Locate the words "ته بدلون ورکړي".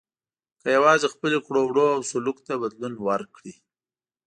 2.47-3.53